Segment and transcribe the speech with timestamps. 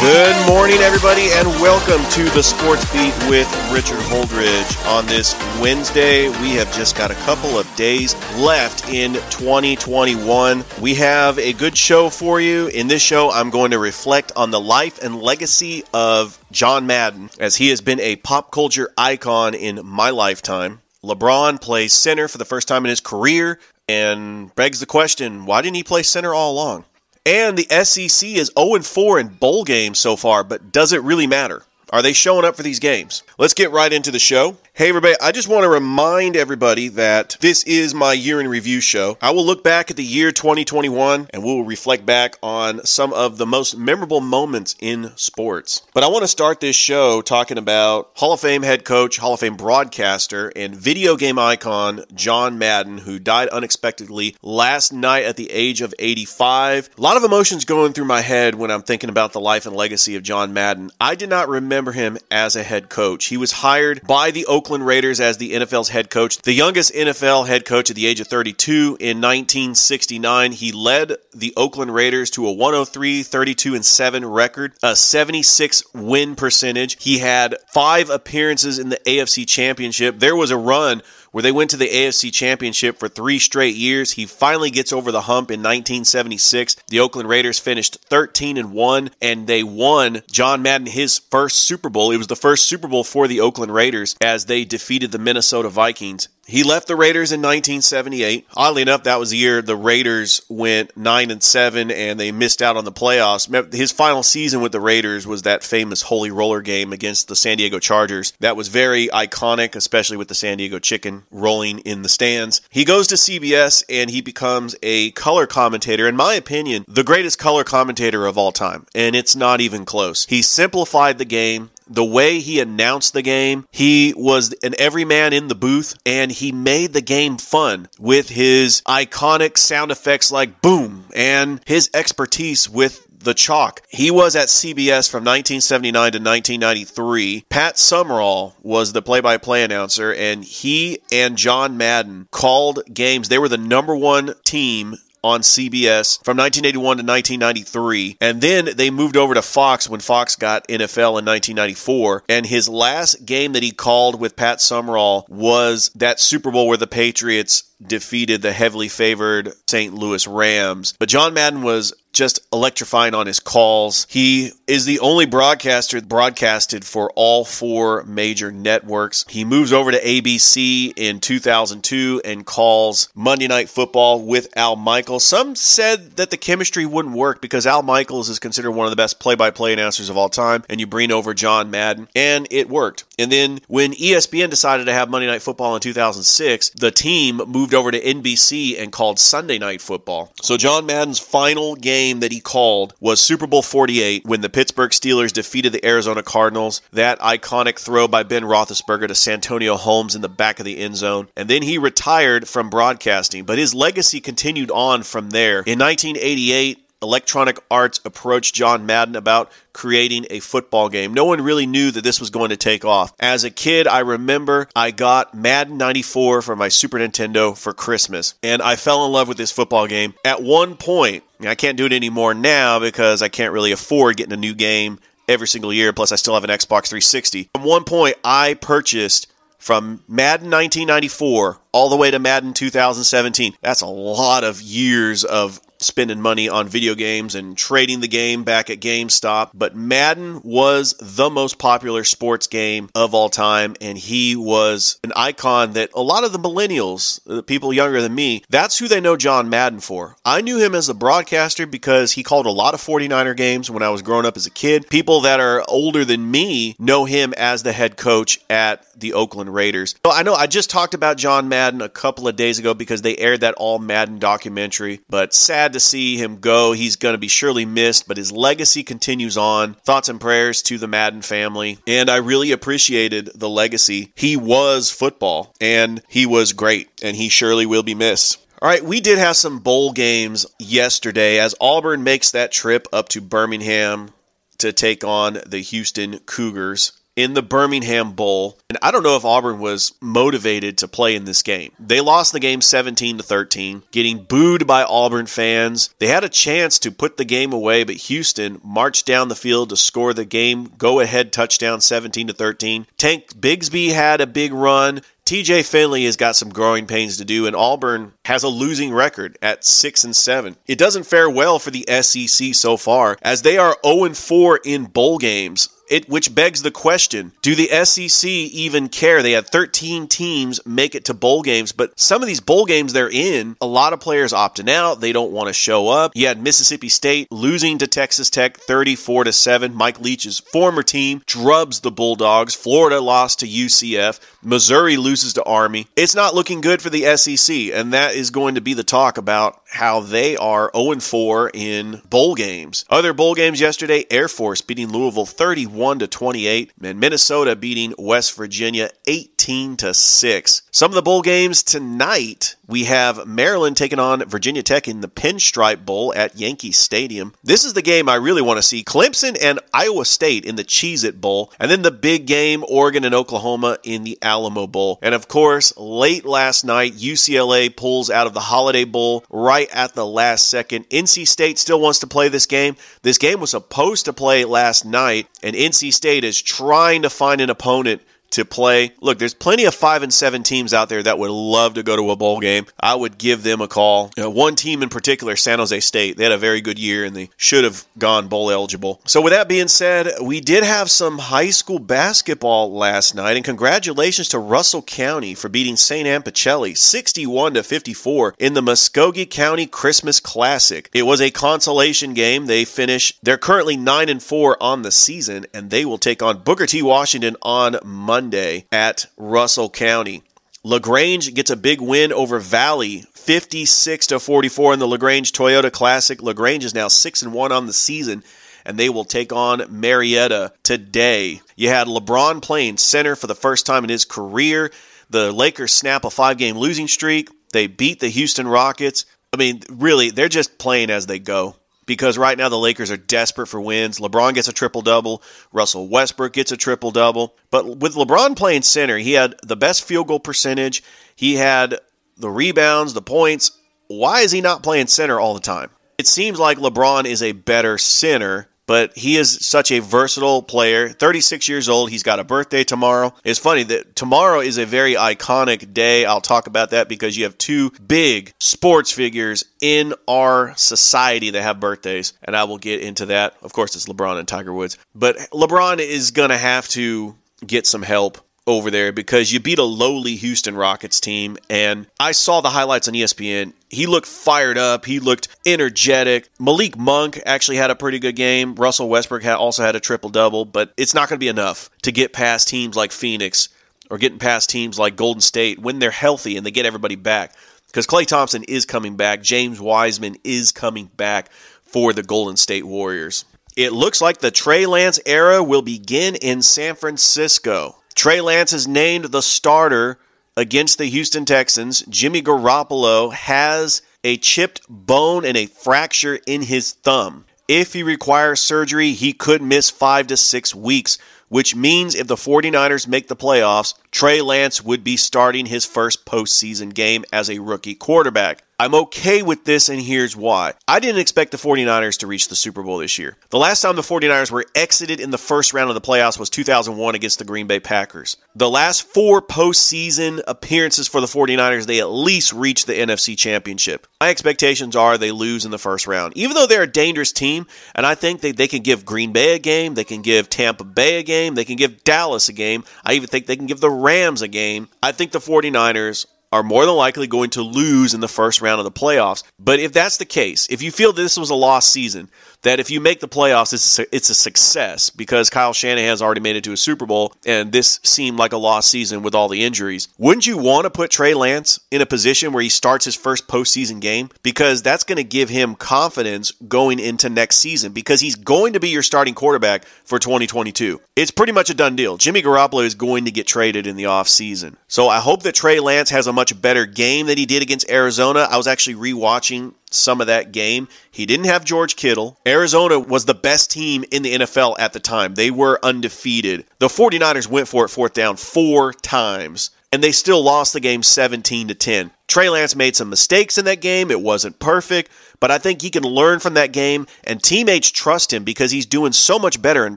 [0.00, 4.88] Good morning, everybody, and welcome to the Sports Beat with Richard Holdridge.
[4.88, 10.64] On this Wednesday, we have just got a couple of days left in 2021.
[10.80, 12.68] We have a good show for you.
[12.68, 17.28] In this show, I'm going to reflect on the life and legacy of John Madden,
[17.38, 20.80] as he has been a pop culture icon in my lifetime.
[21.04, 25.60] LeBron plays center for the first time in his career, and begs the question why
[25.60, 26.86] didn't he play center all along?
[27.26, 31.26] And the SEC is 0 4 in bowl games so far, but does it really
[31.26, 31.62] matter?
[31.92, 33.24] Are they showing up for these games?
[33.36, 34.56] Let's get right into the show.
[34.74, 38.80] Hey, everybody, I just want to remind everybody that this is my year in review
[38.80, 39.18] show.
[39.20, 43.36] I will look back at the year 2021 and we'll reflect back on some of
[43.36, 45.82] the most memorable moments in sports.
[45.92, 49.34] But I want to start this show talking about Hall of Fame head coach, Hall
[49.34, 55.36] of Fame broadcaster, and video game icon John Madden, who died unexpectedly last night at
[55.36, 56.90] the age of 85.
[56.96, 59.74] A lot of emotions going through my head when I'm thinking about the life and
[59.74, 60.90] legacy of John Madden.
[61.00, 63.26] I did not remember him as a head coach.
[63.26, 67.46] He was hired by the Oakland Raiders as the NFL's head coach, the youngest NFL
[67.46, 70.52] head coach at the age of 32 in 1969.
[70.52, 76.36] He led the Oakland Raiders to a 103, 32 and 7 record, a 76 win
[76.36, 77.02] percentage.
[77.02, 80.18] He had 5 appearances in the AFC Championship.
[80.18, 84.12] There was a run where they went to the AFC Championship for three straight years.
[84.12, 86.76] He finally gets over the hump in 1976.
[86.88, 91.88] The Oakland Raiders finished 13 and 1 and they won John Madden his first Super
[91.88, 92.10] Bowl.
[92.10, 95.68] It was the first Super Bowl for the Oakland Raiders as they defeated the Minnesota
[95.68, 96.28] Vikings.
[96.50, 98.44] He left the Raiders in 1978.
[98.56, 102.60] Oddly enough, that was the year the Raiders went 9 and 7 and they missed
[102.60, 103.72] out on the playoffs.
[103.72, 107.58] His final season with the Raiders was that famous Holy Roller game against the San
[107.58, 108.32] Diego Chargers.
[108.40, 112.62] That was very iconic, especially with the San Diego Chicken rolling in the stands.
[112.68, 117.38] He goes to CBS and he becomes a color commentator, in my opinion, the greatest
[117.38, 118.86] color commentator of all time.
[118.92, 120.26] And it's not even close.
[120.26, 125.48] He simplified the game the way he announced the game, he was an everyman in
[125.48, 131.04] the booth and he made the game fun with his iconic sound effects like boom
[131.14, 133.82] and his expertise with the chalk.
[133.88, 137.44] He was at CBS from 1979 to 1993.
[137.48, 143.28] Pat Summerall was the play by play announcer, and he and John Madden called games.
[143.28, 148.18] They were the number one team on CBS from 1981 to 1993.
[148.20, 152.24] And then they moved over to Fox when Fox got NFL in 1994.
[152.28, 156.76] And his last game that he called with Pat Summerall was that Super Bowl where
[156.76, 159.94] the Patriots defeated the heavily favored St.
[159.94, 160.94] Louis Rams.
[160.98, 164.06] But John Madden was just electrifying on his calls.
[164.10, 169.24] He is the only broadcaster broadcasted for all four major networks.
[169.28, 175.24] He moves over to ABC in 2002 and calls Monday Night Football with Al Michaels.
[175.24, 178.96] Some said that the chemistry wouldn't work because Al Michaels is considered one of the
[178.96, 183.04] best play-by-play announcers of all time and you bring over John Madden and it worked.
[183.18, 187.74] And then when ESPN decided to have Monday Night Football in 2006, the team moved
[187.74, 190.32] over to NBC and called Sunday Night Football.
[190.42, 194.90] So John Madden's final game that he called was Super Bowl 48 when the Pittsburgh
[194.90, 196.82] Steelers defeated the Arizona Cardinals.
[196.92, 200.96] That iconic throw by Ben Roethlisberger to Santonio Holmes in the back of the end
[200.96, 201.28] zone.
[201.36, 205.58] And then he retired from broadcasting, but his legacy continued on from there.
[205.66, 211.14] In 1988, Electronic Arts approached John Madden about creating a football game.
[211.14, 213.14] No one really knew that this was going to take off.
[213.18, 218.34] As a kid, I remember I got Madden 94 for my Super Nintendo for Christmas,
[218.42, 220.12] and I fell in love with this football game.
[220.24, 224.32] At one point, I can't do it anymore now because I can't really afford getting
[224.32, 224.98] a new game
[225.28, 227.50] every single year, plus I still have an Xbox 360.
[227.54, 233.54] At one point, I purchased from Madden 1994 all the way to Madden 2017.
[233.60, 238.44] That's a lot of years of spending money on video games and trading the game
[238.44, 239.50] back at GameStop.
[239.54, 245.12] But Madden was the most popular sports game of all time, and he was an
[245.16, 249.00] icon that a lot of the millennials, the people younger than me, that's who they
[249.00, 250.16] know John Madden for.
[250.24, 253.82] I knew him as a broadcaster because he called a lot of 49er games when
[253.82, 254.88] I was growing up as a kid.
[254.88, 259.52] People that are older than me know him as the head coach at the Oakland
[259.52, 259.94] Raiders.
[260.04, 263.02] So I know I just talked about John Madden a couple of days ago because
[263.02, 266.72] they aired that All Madden documentary, but sad to see him go.
[266.72, 269.74] He's going to be surely missed, but his legacy continues on.
[269.74, 271.78] Thoughts and prayers to the Madden family.
[271.86, 274.12] And I really appreciated the legacy.
[274.14, 278.38] He was football and he was great and he surely will be missed.
[278.62, 283.08] All right, we did have some bowl games yesterday as Auburn makes that trip up
[283.10, 284.10] to Birmingham
[284.58, 288.58] to take on the Houston Cougars in the Birmingham Bowl.
[288.68, 291.72] And I don't know if Auburn was motivated to play in this game.
[291.78, 295.90] They lost the game 17 to 13, getting booed by Auburn fans.
[295.98, 299.70] They had a chance to put the game away, but Houston marched down the field
[299.70, 302.86] to score the game go ahead touchdown 17 to 13.
[302.96, 305.02] Tank Bigsby had a big run.
[305.26, 309.38] TJ Finley has got some growing pains to do, and Auburn has a losing record
[309.40, 310.56] at six and seven.
[310.66, 314.86] It doesn't fare well for the SEC so far, as they are 0 4 in
[314.86, 315.68] bowl games.
[315.90, 319.22] It, which begs the question do the SEC even care?
[319.22, 322.92] They had 13 teams make it to bowl games, but some of these bowl games
[322.92, 325.00] they're in, a lot of players opting out.
[325.00, 326.12] They don't want to show up.
[326.14, 329.74] You had Mississippi State losing to Texas Tech 34 to 7.
[329.74, 332.54] Mike Leach's former team drubs the Bulldogs.
[332.54, 334.20] Florida lost to UCF.
[334.42, 335.88] Missouri loses to Army.
[335.96, 339.18] It's not looking good for the SEC, and that is going to be the talk
[339.18, 342.84] about how they are 0 4 in bowl games.
[342.88, 348.36] Other bowl games yesterday Air Force beating Louisville 31 to 28, and Minnesota beating West
[348.36, 350.62] Virginia 18 to 6.
[350.70, 355.08] Some of the bowl games tonight we have Maryland taking on Virginia Tech in the
[355.08, 357.34] Pinstripe Bowl at Yankee Stadium.
[357.42, 358.84] This is the game I really want to see.
[358.84, 363.04] Clemson and Iowa State in the Cheez It Bowl, and then the big game, Oregon
[363.04, 365.00] and Oklahoma in the Alamo Bowl.
[365.02, 369.94] And of course, late last night, UCLA pulls out of the Holiday Bowl right at
[369.94, 370.88] the last second.
[370.90, 372.76] NC State still wants to play this game.
[373.02, 377.40] This game was supposed to play last night, and NC State is trying to find
[377.40, 378.92] an opponent to play.
[379.00, 381.96] Look, there's plenty of five and seven teams out there that would love to go
[381.96, 382.66] to a bowl game.
[382.78, 384.10] I would give them a call.
[384.16, 387.04] You know, one team in particular, San Jose State, they had a very good year
[387.04, 389.00] and they should have gone bowl eligible.
[389.06, 393.44] So, with that being said, we did have some high school basketball last night, and
[393.44, 396.06] congratulations to Russell County for beating St.
[396.06, 400.88] Anne Pacelli 61 to 54 in the Muscogee County Christmas Classic.
[400.92, 402.46] It was a consolation game.
[402.46, 403.18] They finished.
[403.22, 406.82] They're currently nine and four on the season, and they will take on Booker T.
[406.82, 408.19] Washington on Monday.
[408.20, 410.22] Monday at Russell County.
[410.62, 416.22] LaGrange gets a big win over Valley, 56 to 44 in the LaGrange Toyota Classic.
[416.22, 418.22] LaGrange is now 6 and 1 on the season
[418.66, 421.40] and they will take on Marietta today.
[421.56, 424.70] You had LeBron playing center for the first time in his career.
[425.08, 427.30] The Lakers snap a five-game losing streak.
[427.54, 429.06] They beat the Houston Rockets.
[429.32, 431.56] I mean, really, they're just playing as they go
[431.90, 433.98] because right now the Lakers are desperate for wins.
[433.98, 437.34] LeBron gets a triple double, Russell Westbrook gets a triple double.
[437.50, 440.84] But with LeBron playing center, he had the best field goal percentage,
[441.16, 441.80] he had
[442.16, 443.50] the rebounds, the points.
[443.88, 445.70] Why is he not playing center all the time?
[445.98, 450.90] It seems like LeBron is a better center but he is such a versatile player.
[450.90, 451.90] 36 years old.
[451.90, 453.12] He's got a birthday tomorrow.
[453.24, 456.04] It's funny that tomorrow is a very iconic day.
[456.04, 461.42] I'll talk about that because you have two big sports figures in our society that
[461.42, 463.34] have birthdays, and I will get into that.
[463.42, 467.66] Of course, it's LeBron and Tiger Woods, but LeBron is going to have to get
[467.66, 468.18] some help
[468.56, 471.36] over there because you beat a lowly Houston Rockets team.
[471.48, 473.52] And I saw the highlights on ESPN.
[473.68, 474.84] He looked fired up.
[474.84, 476.28] He looked energetic.
[476.38, 478.54] Malik Monk actually had a pretty good game.
[478.54, 481.92] Russell Westbrook also had a triple double, but it's not going to be enough to
[481.92, 483.48] get past teams like Phoenix
[483.90, 487.34] or getting past teams like Golden State when they're healthy and they get everybody back.
[487.66, 489.22] Because Klay Thompson is coming back.
[489.22, 491.30] James Wiseman is coming back
[491.62, 493.24] for the Golden State Warriors.
[493.56, 497.76] It looks like the Trey Lance era will begin in San Francisco.
[497.94, 499.98] Trey Lance is named the starter
[500.36, 501.82] against the Houston Texans.
[501.88, 507.24] Jimmy Garoppolo has a chipped bone and a fracture in his thumb.
[507.48, 512.14] If he requires surgery, he could miss five to six weeks, which means if the
[512.14, 517.40] 49ers make the playoffs, Trey Lance would be starting his first postseason game as a
[517.40, 518.44] rookie quarterback.
[518.60, 520.52] I'm okay with this, and here's why.
[520.68, 523.16] I didn't expect the 49ers to reach the Super Bowl this year.
[523.30, 526.28] The last time the 49ers were exited in the first round of the playoffs was
[526.28, 528.18] 2001 against the Green Bay Packers.
[528.34, 533.86] The last four postseason appearances for the 49ers, they at least reached the NFC Championship.
[533.98, 536.14] My expectations are they lose in the first round.
[536.18, 539.36] Even though they're a dangerous team, and I think they, they can give Green Bay
[539.36, 542.64] a game, they can give Tampa Bay a game, they can give Dallas a game,
[542.84, 544.68] I even think they can give the Rams a game.
[544.82, 548.60] I think the 49ers are more than likely going to lose in the first round
[548.60, 549.22] of the playoffs.
[549.38, 552.08] But if that's the case, if you feel this was a lost season,
[552.42, 556.02] that if you make the playoffs, it's a, it's a success because Kyle Shanahan has
[556.02, 559.14] already made it to a Super Bowl, and this seemed like a lost season with
[559.14, 559.88] all the injuries.
[559.98, 563.28] Wouldn't you want to put Trey Lance in a position where he starts his first
[563.28, 564.10] postseason game?
[564.22, 568.60] Because that's going to give him confidence going into next season because he's going to
[568.60, 570.80] be your starting quarterback for 2022.
[570.96, 571.96] It's pretty much a done deal.
[571.96, 574.56] Jimmy Garoppolo is going to get traded in the offseason.
[574.68, 577.70] So I hope that Trey Lance has a much better game than he did against
[577.70, 578.26] Arizona.
[578.30, 580.68] I was actually rewatching some of that game.
[580.90, 582.18] He didn't have George Kittle.
[582.26, 585.14] Arizona was the best team in the NFL at the time.
[585.14, 586.46] They were undefeated.
[586.58, 590.82] The 49ers went for it fourth down four times and they still lost the game
[590.82, 591.90] 17 to 10.
[592.08, 593.90] Trey Lance made some mistakes in that game.
[593.90, 598.12] It wasn't perfect, but I think he can learn from that game and teammates trust
[598.12, 599.76] him because he's doing so much better in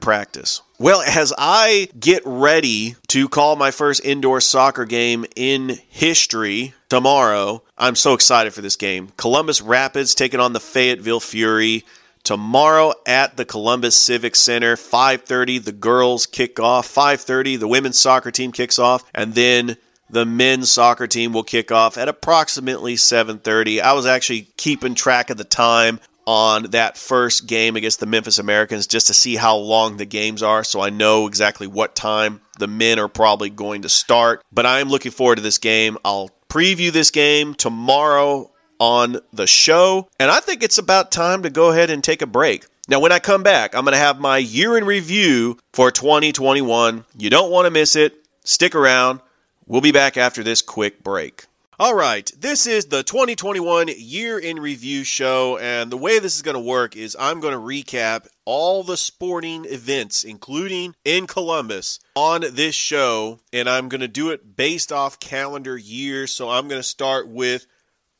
[0.00, 0.62] practice.
[0.78, 7.62] Well, as I get ready to call my first indoor soccer game in history tomorrow,
[7.78, 9.12] I'm so excited for this game.
[9.16, 11.84] Columbus Rapids taking on the Fayetteville Fury
[12.24, 18.30] tomorrow at the Columbus Civic Center 5:30 the girls kick off 5:30 the women's soccer
[18.30, 19.76] team kicks off and then
[20.14, 25.30] the men's soccer team will kick off at approximately 7:30 I was actually keeping track
[25.30, 29.56] of the time on that first game against the Memphis Americans just to see how
[29.56, 33.82] long the games are so I know exactly what time the men are probably going
[33.82, 38.50] to start but I am looking forward to this game I'll preview this game tomorrow
[38.78, 40.08] on the show.
[40.18, 42.66] And I think it's about time to go ahead and take a break.
[42.86, 47.04] Now, when I come back, I'm going to have my year in review for 2021.
[47.16, 48.14] You don't want to miss it.
[48.44, 49.20] Stick around.
[49.66, 51.46] We'll be back after this quick break.
[51.80, 56.42] All right, this is the 2021 Year in Review show, and the way this is
[56.42, 61.98] going to work is I'm going to recap all the sporting events, including in Columbus,
[62.14, 66.30] on this show, and I'm going to do it based off calendar years.
[66.30, 67.66] So I'm going to start with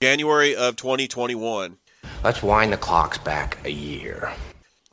[0.00, 1.76] January of 2021.
[2.22, 4.32] Let's wind the clocks back a year.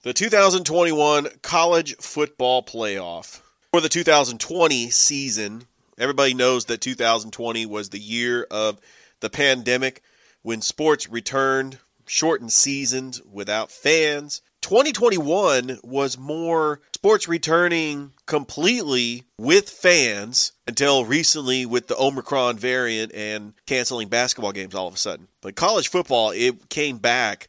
[0.03, 3.39] The 2021 College Football Playoff.
[3.71, 5.65] For the 2020 season,
[6.01, 8.79] everybody knows that 2020 was the year of
[9.19, 10.01] the pandemic
[10.41, 11.77] when sports returned,
[12.07, 14.41] shortened seasons without fans.
[14.61, 23.53] 2021 was more sports returning completely with fans until recently with the Omicron variant and
[23.67, 25.27] canceling basketball games all of a sudden.
[25.41, 27.47] But college football, it came back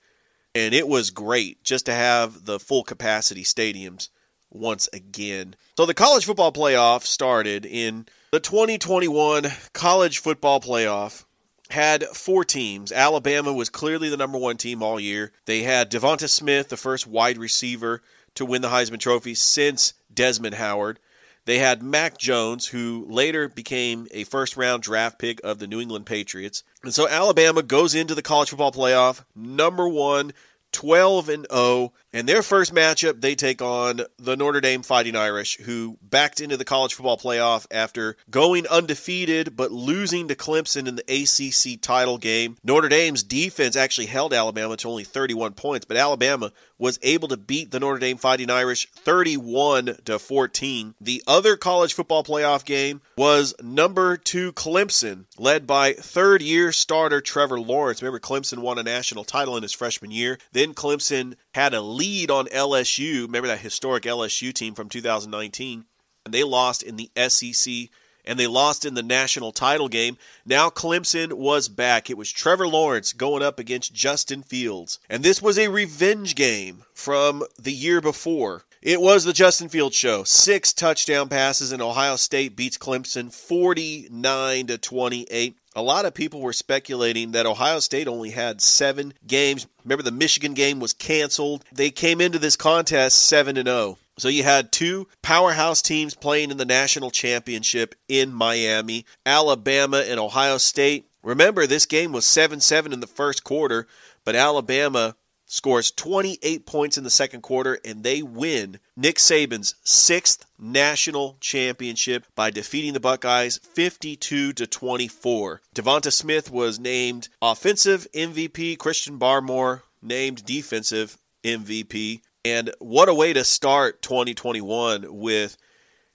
[0.54, 4.11] and it was great just to have the full capacity stadiums
[4.50, 5.54] once again.
[5.76, 11.26] So the college football playoff started in the 2021 college football playoff
[11.68, 12.90] had four teams.
[12.90, 15.32] Alabama was clearly the number one team all year.
[15.44, 18.00] They had Devonta Smith, the first wide receiver
[18.36, 20.98] to win the Heisman Trophy since Desmond Howard.
[21.44, 25.82] They had Mac Jones, who later became a first round draft pick of the New
[25.82, 26.64] England Patriots.
[26.82, 30.32] And so Alabama goes into the college football playoff number one,
[30.72, 31.92] 12 and 0.
[32.14, 36.59] And their first matchup, they take on the Notre Dame Fighting Irish, who backed into
[36.59, 42.19] the college football playoff after going undefeated but losing to Clemson in the ACC title
[42.19, 42.57] game.
[42.62, 47.37] Notre Dame's defense actually held Alabama to only 31 points, but Alabama was able to
[47.37, 50.95] beat the Notre Dame Fighting Irish 31 to 14.
[51.00, 57.61] The other college football playoff game was number 2 Clemson, led by third-year starter Trevor
[57.61, 58.02] Lawrence.
[58.02, 60.38] Remember Clemson won a national title in his freshman year.
[60.50, 63.23] Then Clemson had a lead on LSU.
[63.23, 65.85] Remember that historic LSU team from 2019?
[66.25, 67.90] And they lost in the SEC
[68.25, 70.18] and they lost in the national title game.
[70.44, 72.11] Now Clemson was back.
[72.11, 74.99] It was Trevor Lawrence going up against Justin Fields.
[75.09, 78.64] And this was a revenge game from the year before.
[78.80, 80.25] It was the Justin Fields show.
[80.25, 85.56] Six touchdown passes and Ohio State beats Clemson 49 to 28.
[85.75, 89.67] A lot of people were speculating that Ohio State only had seven games.
[89.85, 91.64] Remember, the Michigan game was canceled.
[91.73, 93.97] They came into this contest 7 and 0.
[94.19, 100.21] So you had two powerhouse teams playing in the national championship in Miami, Alabama and
[100.21, 101.07] Ohio State.
[101.23, 103.87] Remember, this game was 7 7 in the first quarter,
[104.25, 105.17] but Alabama
[105.52, 112.25] scores 28 points in the second quarter, and they win Nick Saban's sixth national championship
[112.35, 115.61] by defeating the Buckeyes 52 to 24.
[115.75, 118.78] Devonta Smith was named offensive MVP.
[118.78, 122.23] Christian Barmore named defensive MVP.
[122.47, 125.59] And what a way to start 2021 with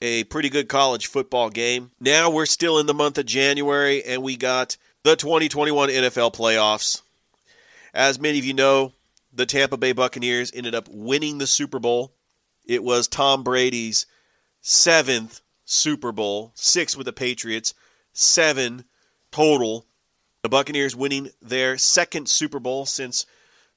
[0.02, 1.92] a pretty good college football game.
[2.00, 7.04] Now we're still in the month of January, and we got the 2021 NFL playoffs.
[7.94, 8.94] As many of you know,
[9.38, 12.12] the Tampa Bay Buccaneers ended up winning the Super Bowl.
[12.66, 14.08] It was Tom Brady's
[14.62, 17.76] seventh Super Bowl, six with the Patriots,
[18.14, 18.84] seven
[19.32, 19.86] total.
[20.42, 23.28] The Buccaneers winning their second Super Bowl since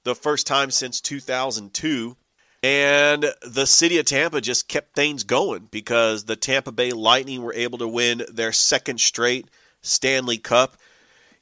[0.03, 2.17] the first time since 2002.
[2.63, 7.55] And the city of Tampa just kept things going because the Tampa Bay Lightning were
[7.55, 9.49] able to win their second straight
[9.83, 10.79] Stanley Cup.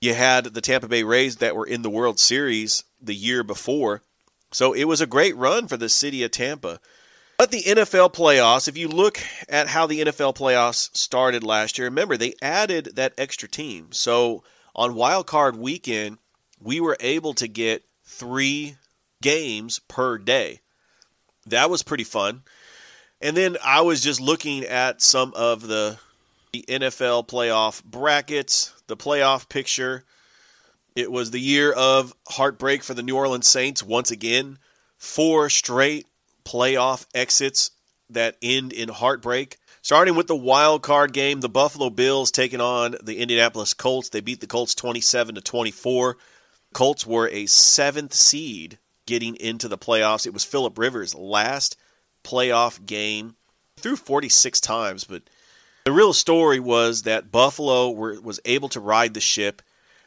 [0.01, 4.03] You had the Tampa Bay Rays that were in the World Series the year before.
[4.51, 6.81] So it was a great run for the city of Tampa.
[7.39, 11.87] But the NFL playoffs, if you look at how the NFL playoffs started last year,
[11.87, 13.93] remember they added that extra team.
[13.93, 14.43] So
[14.75, 16.19] on wild card weekend,
[16.61, 18.77] we were able to get three
[19.23, 20.61] games per day.
[21.47, 22.43] That was pretty fun.
[23.21, 25.99] And then I was just looking at some of the,
[26.53, 30.05] the NFL playoff brackets, the playoff picture.
[30.99, 34.59] It was the year of heartbreak for the New Orleans Saints once again.
[34.97, 36.09] Four straight
[36.45, 37.71] playoff exits
[38.11, 39.59] that end in heartbreak.
[39.81, 44.09] Starting with the wild card game, the Buffalo Bills taking on the Indianapolis Colts.
[44.09, 46.17] They beat the Colts 27 to 24.
[46.75, 50.27] Colts were a seventh seed getting into the playoffs.
[50.27, 51.77] It was Philip Rivers' last
[52.25, 53.37] playoff game.
[53.77, 55.23] Threw 46 times, but
[55.85, 59.63] the real story was that Buffalo were, was able to ride the ship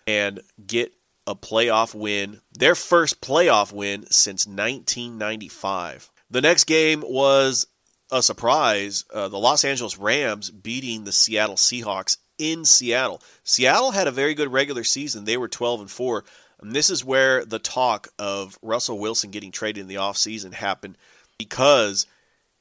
[0.08, 0.94] and get
[1.28, 6.12] a playoff win, their first playoff win since 1995.
[6.30, 7.68] The next game was
[8.12, 9.06] a surprise.
[9.14, 13.22] Uh, the Los Angeles Rams beating the Seattle Seahawks in Seattle.
[13.44, 15.24] Seattle had a very good regular season.
[15.24, 16.26] They were 12 and 4.
[16.62, 20.98] And this is where the talk of Russell Wilson getting traded in the offseason happened
[21.38, 22.06] because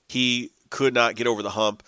[0.09, 1.83] he could not get over the hump.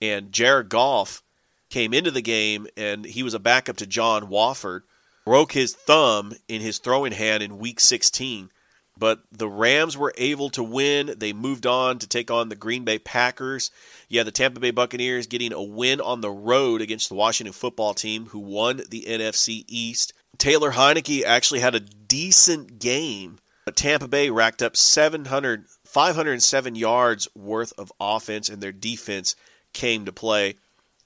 [0.00, 1.22] And Jared Goff
[1.70, 4.84] came into the game and he was a backup to John Wolford,
[5.24, 8.50] broke his thumb in his throwing hand in week 16.
[8.96, 11.14] But the Rams were able to win.
[11.16, 13.72] They moved on to take on the Green Bay Packers.
[14.08, 17.94] Yeah, the Tampa Bay Buccaneers getting a win on the road against the Washington football
[17.94, 20.12] team, who won the NFC East.
[20.38, 27.28] Taylor Heinicke actually had a decent game, but Tampa Bay racked up 700, 507 yards
[27.34, 29.34] worth of offense, and their defense
[29.72, 30.54] came to play.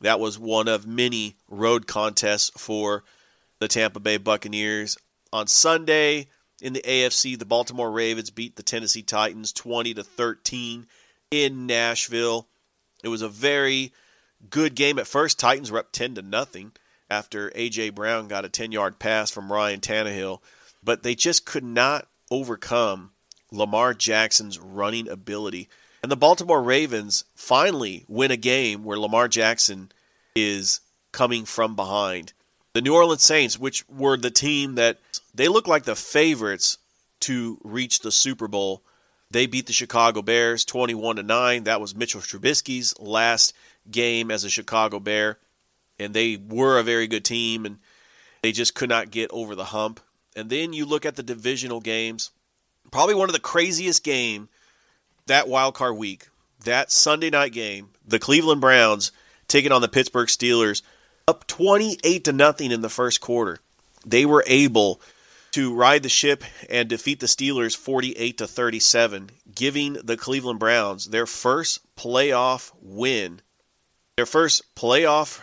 [0.03, 3.03] That was one of many road contests for
[3.59, 4.97] the Tampa Bay Buccaneers.
[5.33, 6.29] On Sunday
[6.61, 10.87] in the AFC, the Baltimore Ravens beat the Tennessee Titans 20 to 13
[11.31, 12.47] in Nashville.
[13.03, 13.93] It was a very
[14.51, 15.39] good game at first.
[15.39, 16.73] Titans were up 10 to nothing
[17.11, 17.91] after A.J.
[17.91, 20.41] Brown got a 10 yard pass from Ryan Tannehill,
[20.83, 23.11] but they just could not overcome
[23.51, 25.69] Lamar Jackson's running ability.
[26.03, 29.91] And the Baltimore Ravens finally win a game where Lamar Jackson
[30.35, 30.81] is
[31.13, 32.33] coming from behind.
[32.75, 34.99] The New Orleans Saints, which were the team that
[35.35, 36.79] they look like the favorites
[37.21, 38.83] to reach the Super Bowl,
[39.31, 41.65] they beat the Chicago Bears 21 to 9.
[41.65, 43.55] That was Mitchell Trubisky's last
[43.91, 45.39] game as a Chicago Bear
[45.99, 47.79] and they were a very good team, and
[48.43, 50.01] they just could not get over the hump.
[50.37, 52.31] And then you look at the divisional games,
[52.91, 54.49] probably one of the craziest game
[55.27, 56.29] that wild card week,
[56.65, 59.13] that Sunday night game, the Cleveland Browns
[59.49, 60.83] taking on the Pittsburgh Steelers,
[61.29, 63.59] up 28 to nothing in the first quarter.
[64.07, 65.01] They were able
[65.53, 71.07] to ride the ship and defeat the Steelers 48 to 37, giving the Cleveland Browns
[71.07, 73.43] their first playoff win.
[74.17, 75.41] Their first playoff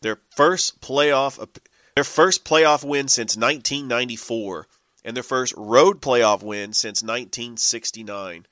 [0.00, 1.38] their first playoff
[1.94, 4.66] their first playoff win since 1994
[5.04, 8.46] and their first road playoff win since 1969.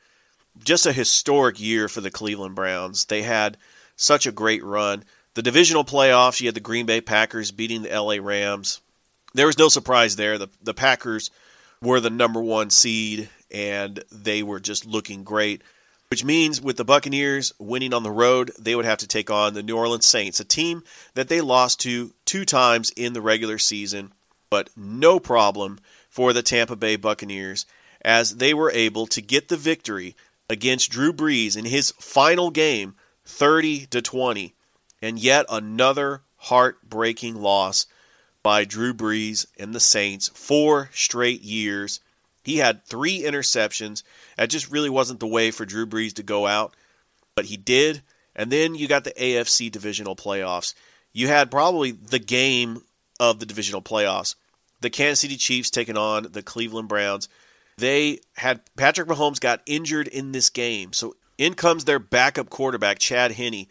[0.62, 3.06] Just a historic year for the Cleveland Browns.
[3.06, 3.56] They had
[3.96, 5.04] such a great run.
[5.34, 8.80] The divisional playoffs, you had the Green Bay Packers beating the LA Rams.
[9.34, 10.38] There was no surprise there.
[10.38, 11.30] The the Packers
[11.82, 15.62] were the number 1 seed and they were just looking great
[16.10, 19.54] which means with the Buccaneers winning on the road, they would have to take on
[19.54, 20.82] the New Orleans Saints, a team
[21.14, 24.12] that they lost to two times in the regular season,
[24.50, 27.64] but no problem for the Tampa Bay Buccaneers
[28.02, 30.16] as they were able to get the victory
[30.48, 34.52] against Drew Brees in his final game 30 to 20
[35.02, 37.86] and yet another heartbreaking loss
[38.42, 42.00] by Drew Brees and the Saints four straight years
[42.42, 44.02] He had three interceptions.
[44.36, 46.74] That just really wasn't the way for Drew Brees to go out,
[47.34, 48.02] but he did.
[48.34, 50.74] And then you got the AFC divisional playoffs.
[51.12, 52.82] You had probably the game
[53.18, 54.36] of the divisional playoffs.
[54.80, 57.28] The Kansas City Chiefs taking on the Cleveland Browns.
[57.76, 60.94] They had Patrick Mahomes got injured in this game.
[60.94, 63.66] So in comes their backup quarterback, Chad Henne,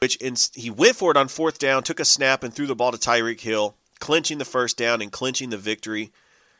[0.00, 2.74] which in, he went for it on fourth down, took a snap, and threw the
[2.74, 6.12] ball to Tyreek Hill, clinching the first down and clinching the victory.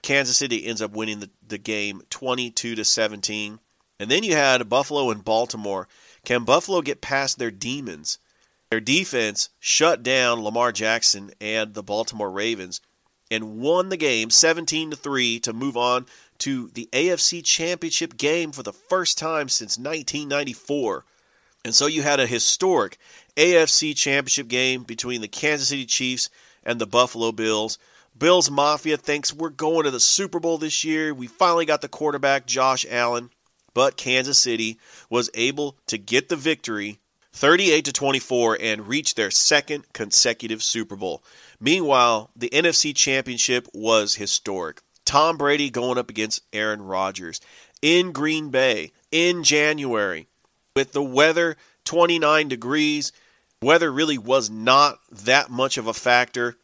[0.03, 3.59] Kansas City ends up winning the, the game 22 to 17.
[4.01, 5.89] And then you had Buffalo and Baltimore.
[6.25, 8.19] Can Buffalo get past their demons?
[8.71, 12.81] Their defense shut down Lamar Jackson and the Baltimore Ravens
[13.31, 16.07] and won the game 17 to 3 to move on
[16.39, 21.05] to the AFC Championship game for the first time since 1994.
[21.65, 22.99] And so you had a historic
[23.39, 26.29] AFC Championship game between the Kansas City Chiefs
[26.65, 27.79] and the Buffalo Bills.
[28.19, 31.15] Bills Mafia thinks we're going to the Super Bowl this year.
[31.15, 33.31] We finally got the quarterback, Josh Allen,
[33.75, 36.99] but Kansas City was able to get the victory
[37.33, 41.23] 38 to 24 and reach their second consecutive Super Bowl.
[41.61, 44.81] Meanwhile, the NFC Championship was historic.
[45.05, 47.41] Tom Brady going up against Aaron Rodgers
[47.81, 50.27] in Green Bay in January
[50.75, 53.13] with the weather 29 degrees.
[53.61, 56.57] Weather really was not that much of a factor.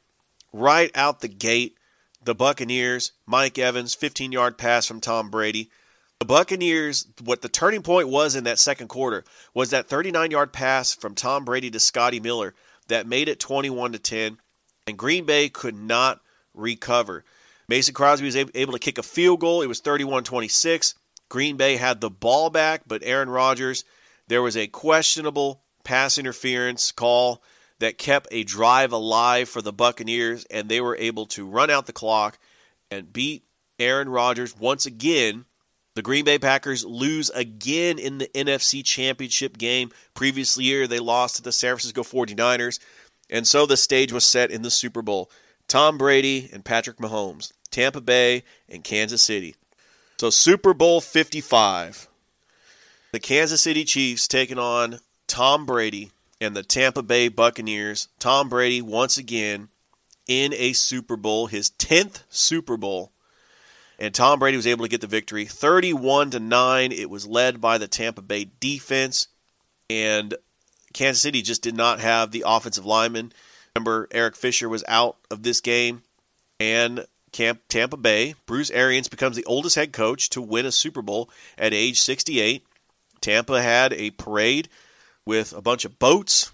[0.53, 1.77] Right out the gate,
[2.23, 5.71] the Buccaneers, Mike Evans, 15 yard pass from Tom Brady.
[6.21, 10.53] The Buccaneers, what the turning point was in that second quarter was that 39 yard
[10.53, 12.55] pass from Tom Brady to Scotty Miller
[12.87, 14.39] that made it 21 to 10,
[14.87, 16.21] and Green Bay could not
[16.55, 17.25] recover.
[17.67, 19.63] Mason Crosby was able to kick a field goal.
[19.63, 20.95] It was 31 26.
[21.29, 23.85] Green Bay had the ball back, but Aaron Rodgers,
[24.29, 27.43] there was a questionable pass interference call
[27.79, 31.87] that kept a drive alive for the Buccaneers, and they were able to run out
[31.87, 32.39] the clock
[32.91, 33.45] and beat
[33.79, 35.45] Aaron Rodgers once again.
[35.95, 39.91] The Green Bay Packers lose again in the NFC Championship game.
[40.15, 42.81] Previous year, they lost to the San Francisco 49ers.
[43.31, 45.31] And so the stage was set in the Super Bowl.
[45.69, 49.55] Tom Brady and Patrick Mahomes, Tampa Bay and Kansas City.
[50.19, 52.09] So Super Bowl 55.
[53.13, 56.11] The Kansas City Chiefs taking on Tom Brady
[56.41, 58.09] and the Tampa Bay Buccaneers.
[58.19, 59.69] Tom Brady once again
[60.27, 63.13] in a Super Bowl, his 10th Super Bowl.
[63.99, 66.93] And Tom Brady was able to get the victory 31 to 9.
[66.93, 69.29] It was led by the Tampa Bay defense
[69.89, 70.35] and
[70.93, 73.33] Kansas City just did not have the offensive lineman.
[73.75, 76.03] Remember Eric Fisher was out of this game
[76.59, 81.03] and Camp Tampa Bay, Bruce Arians becomes the oldest head coach to win a Super
[81.03, 82.65] Bowl at age 68.
[83.21, 84.69] Tampa had a parade
[85.27, 86.53] with a bunch of boats,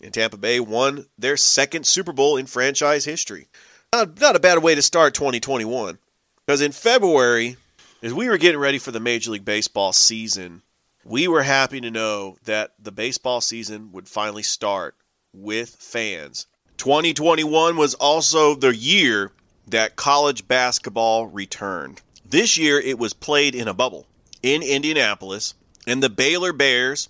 [0.00, 3.48] and Tampa Bay won their second Super Bowl in franchise history.
[3.92, 5.98] Not, not a bad way to start 2021.
[6.46, 7.56] Because in February,
[8.02, 10.62] as we were getting ready for the Major League Baseball season,
[11.04, 14.94] we were happy to know that the baseball season would finally start
[15.32, 16.46] with fans.
[16.76, 19.32] 2021 was also the year
[19.66, 22.02] that college basketball returned.
[22.28, 24.06] This year it was played in a bubble
[24.42, 25.54] in Indianapolis,
[25.86, 27.08] and the Baylor Bears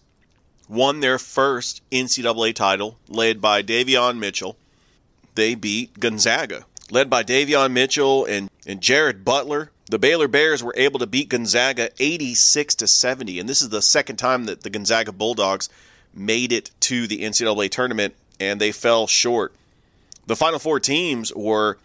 [0.68, 4.57] won their first NCAA title, led by Davion Mitchell.
[5.35, 9.70] They beat Gonzaga, led by Davion Mitchell and, and Jared Butler.
[9.90, 13.83] The Baylor Bears were able to beat Gonzaga 86 to 70, and this is the
[13.83, 15.68] second time that the Gonzaga Bulldogs
[16.14, 19.53] made it to the NCAA tournament, and they fell short.
[20.27, 21.77] The final four teams were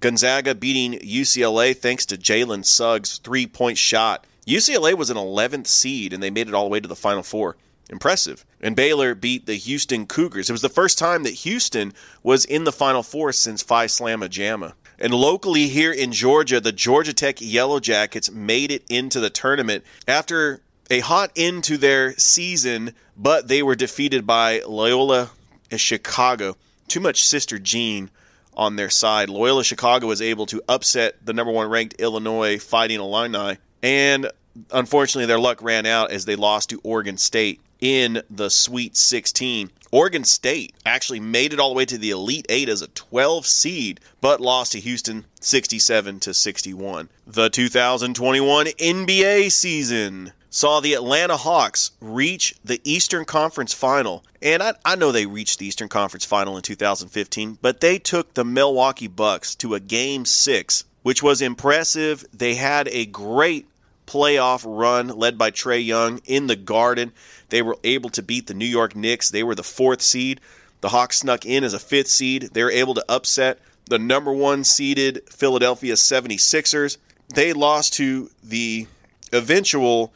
[0.00, 4.26] Gonzaga beating UCLA thanks to Jalen Suggs' three point shot.
[4.46, 7.22] UCLA was an 11th seed, and they made it all the way to the final
[7.22, 7.56] four.
[7.90, 8.44] Impressive.
[8.60, 10.48] And Baylor beat the Houston Cougars.
[10.48, 11.92] It was the first time that Houston
[12.22, 14.72] was in the Final Four since Phi Slamma Jamma.
[14.98, 19.84] And locally here in Georgia, the Georgia Tech Yellow Jackets made it into the tournament
[20.06, 25.30] after a hot end to their season, but they were defeated by Loyola
[25.76, 26.56] Chicago.
[26.88, 28.10] Too much Sister Jean
[28.56, 29.28] on their side.
[29.28, 34.30] Loyola Chicago was able to upset the number one ranked Illinois Fighting Illini, and
[34.70, 39.70] unfortunately, their luck ran out as they lost to Oregon State in the Sweet 16.
[39.90, 43.46] Oregon State actually made it all the way to the Elite 8 as a 12
[43.46, 47.10] seed, but lost to Houston 67 to 61.
[47.26, 54.24] The 2021 NBA season saw the Atlanta Hawks reach the Eastern Conference Final.
[54.40, 58.32] And I, I, know they reached the Eastern Conference Final in 2015, but they took
[58.32, 62.24] the Milwaukee Bucks to a game six, which was impressive.
[62.32, 63.66] They had a great
[64.06, 67.12] playoff run led by Trae Young in the Garden.
[67.48, 69.30] They were able to beat the New York Knicks.
[69.30, 70.40] They were the fourth seed.
[70.80, 72.50] The Hawks snuck in as a fifth seed.
[72.52, 76.96] They were able to upset the number one seeded Philadelphia 76ers.
[77.34, 78.86] they lost to the
[79.32, 80.12] eventual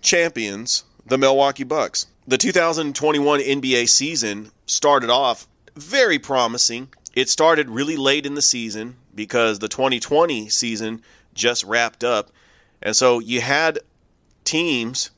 [0.00, 2.06] champions, the Milwaukee Bucks.
[2.26, 5.46] The 2021 NBA season started off
[5.76, 6.88] very promising.
[7.14, 11.02] It started really late in the season because the 2020 season
[11.34, 12.30] just wrapped up.
[12.86, 13.80] And so you had
[14.44, 15.10] teams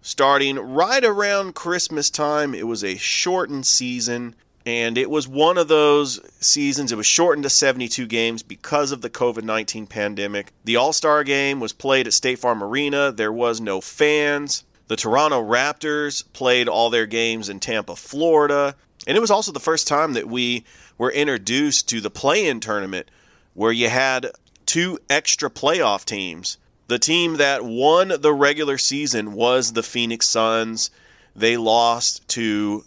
[0.00, 2.54] starting right around Christmas time.
[2.54, 6.92] It was a shortened season, and it was one of those seasons.
[6.92, 10.52] It was shortened to 72 games because of the COVID 19 pandemic.
[10.62, 14.62] The All Star game was played at State Farm Arena, there was no fans.
[14.86, 18.76] The Toronto Raptors played all their games in Tampa, Florida.
[19.04, 20.64] And it was also the first time that we
[20.96, 23.10] were introduced to the play in tournament
[23.54, 24.30] where you had
[24.64, 26.58] two extra playoff teams.
[26.88, 30.90] The team that won the regular season was the Phoenix Suns.
[31.34, 32.84] They lost to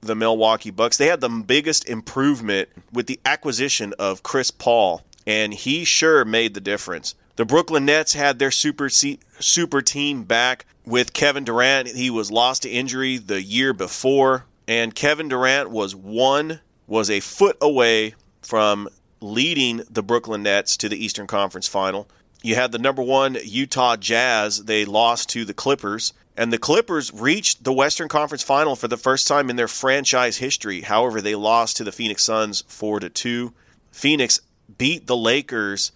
[0.00, 0.96] the Milwaukee Bucks.
[0.96, 6.54] They had the biggest improvement with the acquisition of Chris Paul, and he sure made
[6.54, 7.14] the difference.
[7.36, 11.88] The Brooklyn Nets had their super super team back with Kevin Durant.
[11.88, 17.20] He was lost to injury the year before, and Kevin Durant was one was a
[17.20, 18.88] foot away from
[19.20, 22.08] leading the Brooklyn Nets to the Eastern Conference Final.
[22.42, 24.64] You had the number one Utah Jazz.
[24.64, 26.12] They lost to the Clippers.
[26.36, 30.36] And the Clippers reached the Western Conference Final for the first time in their franchise
[30.36, 30.82] history.
[30.82, 33.52] However, they lost to the Phoenix Suns 4 to 2.
[33.90, 34.40] Phoenix
[34.76, 35.92] beat the Lakers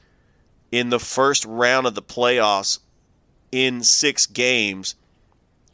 [0.72, 2.78] in the first round of the playoffs
[3.52, 4.94] in 6 games.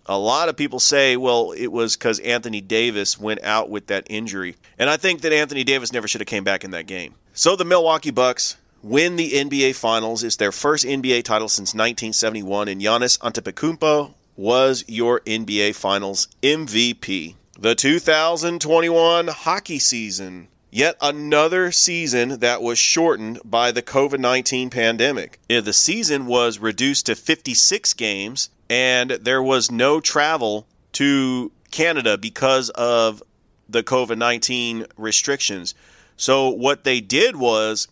[0.06, 4.06] A lot of people say, well, it was cuz Anthony Davis went out with that
[4.10, 4.56] injury.
[4.78, 7.14] And I think that Anthony Davis never should have came back in that game.
[7.34, 10.22] So the Milwaukee Bucks win the NBA Finals.
[10.22, 17.34] It's their first NBA title since 1971, and Giannis Antetokounmpo was your NBA Finals MVP.
[17.58, 20.48] The 2021 hockey season.
[20.70, 25.40] Yet another season that was shortened by the COVID 19 pandemic.
[25.48, 32.70] The season was reduced to 56 games, and there was no travel to Canada because
[32.70, 33.22] of
[33.68, 35.74] the COVID 19 restrictions.
[36.16, 37.88] So what they did was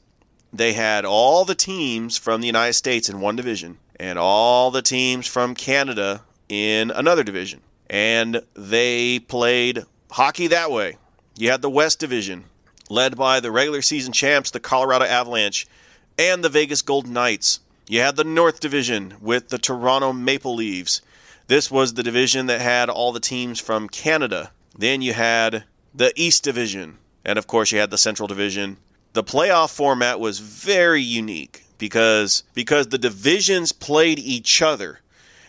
[0.54, 4.82] they had all the teams from the United States in one division and all the
[4.82, 7.60] teams from Canada in another division.
[7.90, 10.96] And they played hockey that way.
[11.36, 12.44] You had the West Division,
[12.88, 15.66] led by the regular season champs, the Colorado Avalanche,
[16.16, 17.58] and the Vegas Golden Knights.
[17.88, 21.00] You had the North Division with the Toronto Maple Leafs.
[21.48, 24.52] This was the division that had all the teams from Canada.
[24.78, 28.76] Then you had the East Division, and of course, you had the Central Division.
[29.14, 35.00] The playoff format was very unique because because the divisions played each other.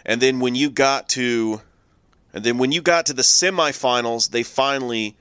[0.05, 1.61] And then when you got to
[2.31, 5.17] and then when you got to the semifinals, they finally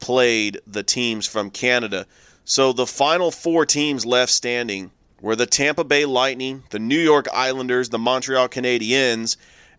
[0.00, 2.06] played the teams from Canada.
[2.44, 7.28] So the final four teams left standing were the Tampa Bay Lightning, the New York
[7.32, 9.36] Islanders, the Montreal Canadiens,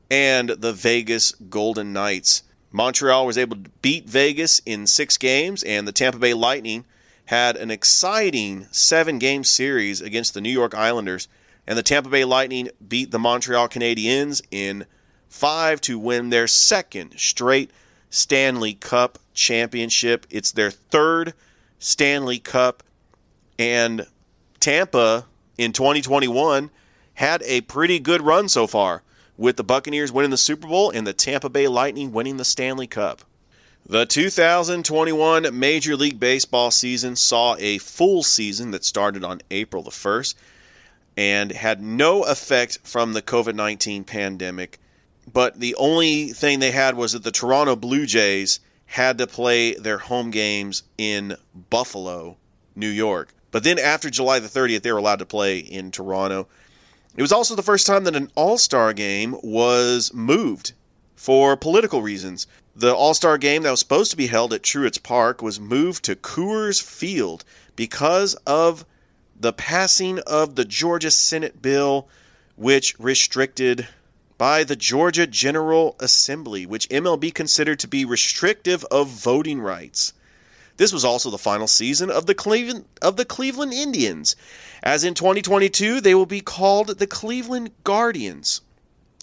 [0.09, 2.43] and the Vegas Golden Knights.
[2.71, 6.85] Montreal was able to beat Vegas in six games, and the Tampa Bay Lightning
[7.25, 11.27] had an exciting seven game series against the New York Islanders.
[11.67, 14.85] And the Tampa Bay Lightning beat the Montreal Canadiens in
[15.27, 17.71] five to win their second straight
[18.11, 20.27] Stanley Cup championship.
[20.29, 21.33] It's their third
[21.79, 22.83] Stanley Cup.
[23.57, 24.05] And
[24.59, 25.25] Tampa
[25.57, 26.69] in 2021
[27.15, 29.01] had a pretty good run so far
[29.37, 32.87] with the Buccaneers winning the Super Bowl and the Tampa Bay Lightning winning the Stanley
[32.87, 33.21] Cup.
[33.87, 39.91] The 2021 Major League Baseball season saw a full season that started on April the
[39.91, 40.33] 1st
[41.15, 44.79] and had no effect from the COVID 19 pandemic.
[45.31, 49.75] But the only thing they had was that the Toronto Blue Jays had to play
[49.75, 51.37] their home games in
[51.69, 52.37] Buffalo,
[52.75, 53.35] New York.
[53.51, 56.47] But then after July the 30th, they were allowed to play in Toronto.
[57.15, 60.73] It was also the first time that an All Star game was moved
[61.15, 62.47] for political reasons.
[62.77, 66.03] The All Star game that was supposed to be held at Truist Park was moved
[66.03, 67.45] to Coors Field
[67.77, 68.85] because of
[69.39, 72.09] the passing of the Georgia Senate bill,
[72.57, 73.87] which restricted
[74.37, 80.11] by the Georgia General Assembly, which MLB considered to be restrictive of voting rights.
[80.75, 84.35] This was also the final season of the Cleveland of the Cleveland Indians.
[84.83, 88.59] As in 2022, they will be called the Cleveland Guardians.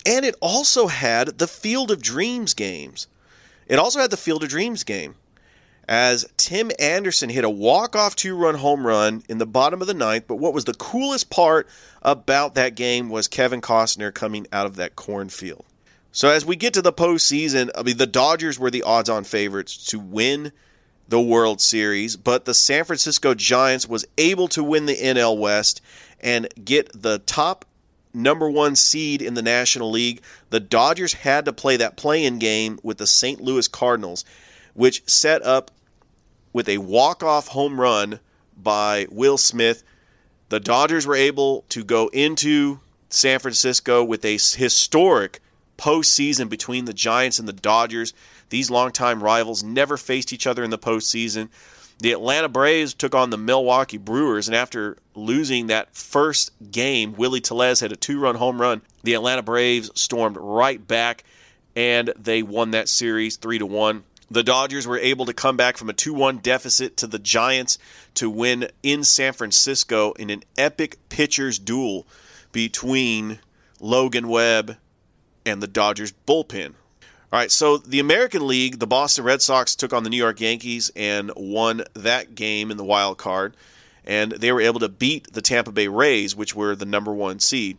[0.06, 3.08] And it also had the Field of Dreams games.
[3.72, 5.14] It also had the Field of Dreams game.
[5.88, 10.24] As Tim Anderson hit a walk-off two-run home run in the bottom of the ninth,
[10.28, 11.66] but what was the coolest part
[12.02, 15.64] about that game was Kevin Costner coming out of that cornfield.
[16.12, 19.86] So as we get to the postseason, I mean the Dodgers were the odds-on favorites
[19.86, 20.52] to win
[21.08, 25.80] the World Series, but the San Francisco Giants was able to win the NL West
[26.20, 27.64] and get the top
[28.14, 32.38] number one seed in the National League, the Dodgers had to play that play in
[32.38, 33.40] game with the St.
[33.40, 34.24] Louis Cardinals,
[34.74, 35.70] which set up
[36.52, 38.20] with a walk off home run
[38.56, 39.82] by Will Smith.
[40.48, 45.40] The Dodgers were able to go into San Francisco with a historic
[45.78, 48.12] postseason between the Giants and the Dodgers.
[48.50, 51.48] These longtime rivals never faced each other in the postseason.
[52.02, 57.40] The Atlanta Braves took on the Milwaukee Brewers, and after losing that first game, Willie
[57.40, 58.82] Tellez had a two run home run.
[59.04, 61.22] The Atlanta Braves stormed right back,
[61.76, 64.02] and they won that series 3 to 1.
[64.32, 67.78] The Dodgers were able to come back from a 2 1 deficit to the Giants
[68.14, 72.04] to win in San Francisco in an epic pitcher's duel
[72.50, 73.38] between
[73.78, 74.76] Logan Webb
[75.46, 76.74] and the Dodgers bullpen.
[77.32, 80.38] All right, so the American League, the Boston Red Sox took on the New York
[80.38, 83.56] Yankees and won that game in the wild card,
[84.04, 87.40] and they were able to beat the Tampa Bay Rays, which were the number one
[87.40, 87.78] seed.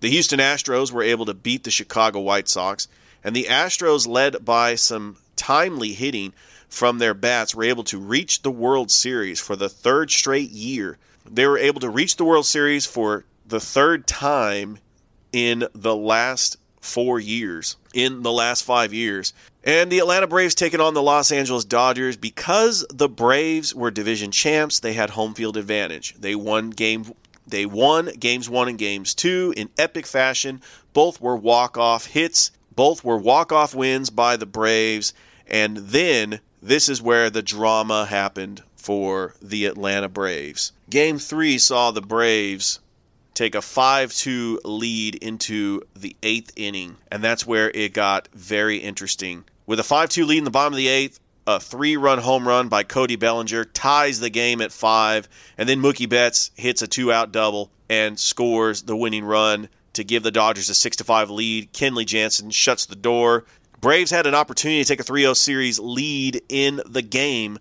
[0.00, 2.88] The Houston Astros were able to beat the Chicago White Sox,
[3.22, 6.32] and the Astros, led by some timely hitting
[6.68, 10.98] from their bats, were able to reach the World Series for the third straight year.
[11.24, 14.78] They were able to reach the World Series for the third time
[15.32, 19.32] in the last four years, in the last five years.
[19.64, 24.30] And the Atlanta Braves taking on the Los Angeles Dodgers because the Braves were division
[24.30, 26.14] champs, they had home field advantage.
[26.16, 27.12] They won game
[27.44, 30.60] they won games 1 and games 2 in epic fashion.
[30.92, 35.12] Both were walk-off hits, both were walk-off wins by the Braves,
[35.48, 40.72] and then this is where the drama happened for the Atlanta Braves.
[40.88, 42.78] Game 3 saw the Braves
[43.38, 46.96] take a 5 2 lead into the eighth inning.
[47.10, 49.44] And that's where it got very interesting.
[49.64, 52.46] With a 5 2 lead in the bottom of the eighth, a three run home
[52.46, 55.28] run by Cody Bellinger ties the game at five.
[55.56, 60.04] And then Mookie Betts hits a two out double and scores the winning run to
[60.04, 61.72] give the Dodgers a 6 5 lead.
[61.72, 63.44] Kenley Jansen shuts the door.
[63.80, 67.58] Braves had an opportunity to take a 3 0 series lead in the game,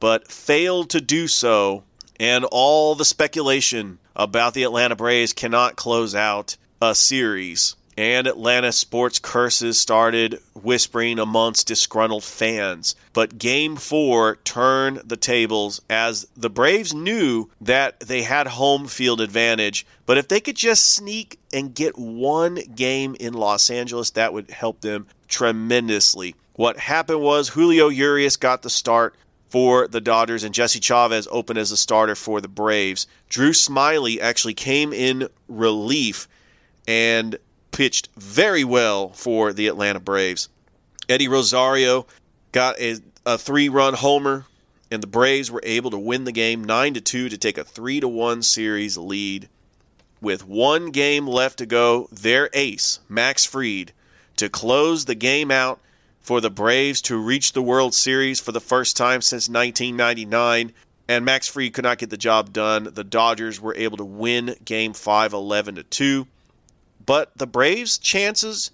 [0.00, 1.84] but failed to do so.
[2.18, 7.74] And all the speculation about the Atlanta Braves cannot close out a series.
[7.96, 12.94] And Atlanta sports curses started whispering amongst disgruntled fans.
[13.14, 19.22] But game four turned the tables as the Braves knew that they had home field
[19.22, 19.86] advantage.
[20.04, 24.50] But if they could just sneak and get one game in Los Angeles, that would
[24.50, 26.34] help them tremendously.
[26.54, 29.14] What happened was Julio Urias got the start
[29.50, 33.06] for the Dodgers, and Jesse Chavez opened as a starter for the Braves.
[33.28, 36.28] Drew Smyly actually came in relief
[36.86, 37.36] and
[37.72, 40.48] pitched very well for the Atlanta Braves.
[41.08, 42.06] Eddie Rosario
[42.52, 44.46] got a, a three-run homer,
[44.90, 47.64] and the Braves were able to win the game nine to two to take a
[47.64, 49.48] three to one series lead.
[50.20, 53.92] With one game left to go, their ace Max Fried
[54.36, 55.80] to close the game out
[56.30, 60.72] for the Braves to reach the World Series for the first time since 1999.
[61.08, 62.84] And Max Fried could not get the job done.
[62.84, 66.28] The Dodgers were able to win Game 5 11 to 2.
[67.04, 68.70] But the Braves' chances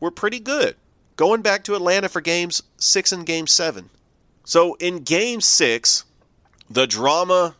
[0.00, 0.74] were pretty good
[1.14, 3.88] going back to Atlanta for games 6 and game 7.
[4.44, 6.04] So in game 6,
[6.68, 7.54] the drama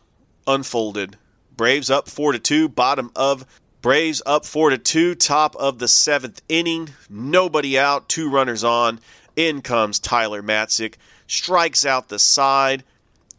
[0.45, 1.15] unfolded.
[1.55, 3.45] Braves up 4 to 2, bottom of
[3.81, 8.99] Braves up 4 to 2, top of the 7th inning, nobody out, two runners on.
[9.35, 10.95] In comes Tyler Matzek,
[11.27, 12.83] strikes out the side.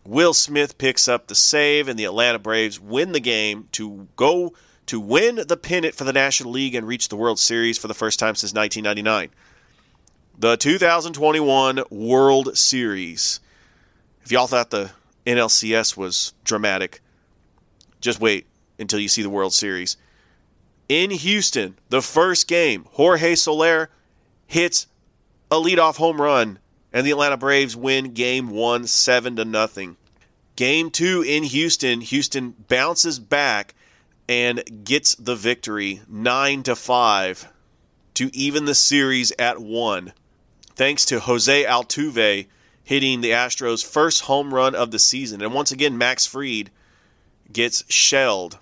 [0.05, 4.55] Will Smith picks up the save, and the Atlanta Braves win the game to go
[4.87, 7.95] to win the pennant for the National League and reach the World Series for the
[7.95, 9.31] first time since 1999.
[10.39, 13.41] The 2021 World Series.
[14.25, 14.91] If y'all thought the
[15.27, 17.01] NLCS was dramatic,
[18.01, 18.47] just wait
[18.79, 19.97] until you see the World Series.
[20.89, 23.89] In Houston, the first game, Jorge Soler
[24.47, 24.89] hits
[25.53, 26.59] a leadoff home run,
[26.95, 29.99] and the Atlanta Braves win game one, seven to nothing.
[30.57, 33.75] Game two in Houston, Houston bounces back
[34.27, 37.47] and gets the victory, nine to five,
[38.15, 40.15] to even the series at one,
[40.75, 42.47] thanks to Jose Altuve
[42.83, 45.43] hitting the Astros' first home run of the season.
[45.43, 46.71] And once again, Max Fried
[47.53, 48.59] gets shelled.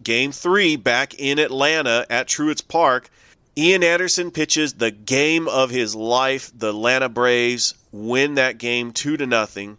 [0.00, 3.10] Game three back in Atlanta at Truist Park.
[3.56, 6.52] Ian Anderson pitches the game of his life.
[6.56, 9.78] The Atlanta Braves win that game two to nothing.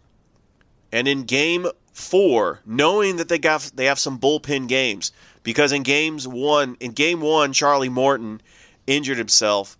[0.92, 5.82] And in game four, knowing that they got they have some bullpen games, because in
[5.82, 8.42] games one in game one, Charlie Morton
[8.86, 9.78] injured himself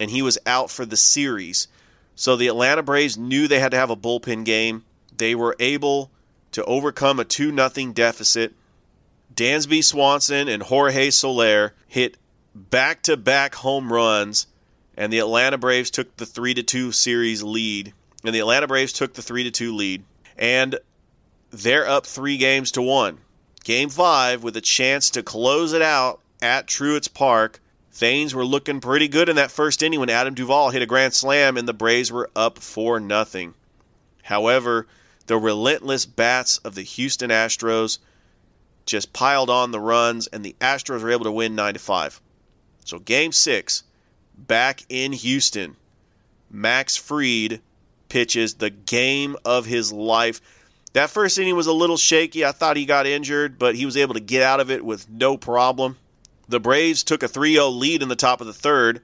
[0.00, 1.68] and he was out for the series.
[2.16, 4.84] So the Atlanta Braves knew they had to have a bullpen game.
[5.16, 6.10] They were able
[6.52, 8.54] to overcome a two nothing deficit
[9.38, 12.16] Dansby Swanson and Jorge Soler hit
[12.58, 14.46] back to back home runs,
[14.96, 17.92] and the Atlanta Braves took the 3 to 2 series lead.
[18.24, 20.04] And the Atlanta Braves took the 3 to 2 lead.
[20.36, 20.78] And
[21.50, 23.18] they're up three games to one.
[23.64, 27.60] Game five, with a chance to close it out at Truist Park.
[27.90, 31.14] Thanes were looking pretty good in that first inning when Adam Duvall hit a grand
[31.14, 33.54] slam and the Braves were up 4 nothing.
[34.22, 34.86] However,
[35.26, 37.98] the relentless bats of the Houston Astros
[38.86, 42.20] just piled on the runs and the Astros were able to win 9 to 5.
[42.88, 43.82] So game 6
[44.34, 45.76] back in Houston.
[46.50, 47.60] Max Fried
[48.08, 50.40] pitches the game of his life.
[50.94, 52.46] That first inning was a little shaky.
[52.46, 55.06] I thought he got injured, but he was able to get out of it with
[55.10, 55.98] no problem.
[56.48, 59.02] The Braves took a 3 0 lead in the top of the third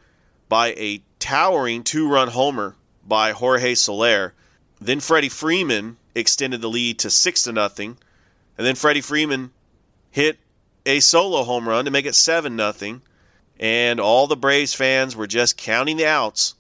[0.49, 2.77] by a towering two run homer
[3.07, 4.33] by Jorge Soler.
[4.81, 7.99] Then Freddie Freeman extended the lead to 6 to nothing.
[8.57, 9.51] And then Freddie Freeman
[10.11, 10.39] hit
[10.87, 13.03] a solo home run to make it 7 nothing.
[13.59, 16.55] And all the Braves fans were just counting the outs.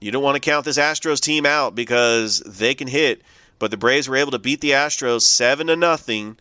[0.00, 3.22] You don't want to count this Astros team out because they can hit,
[3.58, 6.36] but the Braves were able to beat the Astros 7 to nothing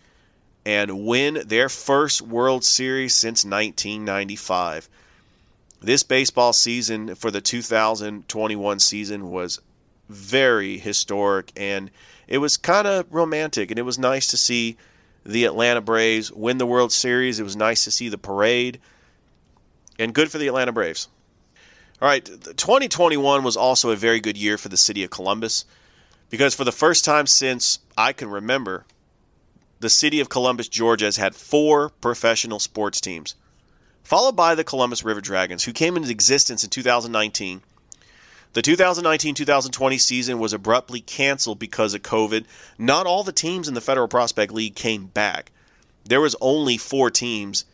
[0.66, 4.89] and win their first World Series since 1995.
[5.82, 9.60] This baseball season for the 2021 season was
[10.10, 11.89] very historic and
[12.28, 14.78] it was kind of romantic and it was nice to see
[15.26, 17.39] the Atlanta Braves win the World Series.
[17.39, 18.80] It was nice to see the parade
[20.02, 21.08] and good for the Atlanta Braves.
[22.02, 25.66] All right, 2021 was also a very good year for the city of Columbus
[26.32, 28.86] because for the first time since I can remember,
[29.80, 33.36] the city of Columbus, Georgia has had four professional sports teams,
[34.04, 37.62] followed by the Columbus River Dragons, who came into existence in 2019.
[38.54, 42.45] The 2019 2020 season was abruptly canceled because of COVID.
[42.80, 45.52] Not all the teams in the Federal Prospect League came back.
[46.06, 47.66] There was only four teams,